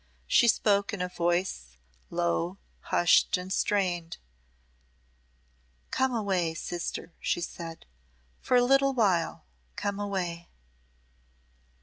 [0.25, 1.77] She spoke in a voice
[2.09, 4.17] low, hushed, and strained.
[5.91, 7.85] "Come away, sister," she said,
[8.39, 9.45] "for a little while
[9.75, 10.49] come away."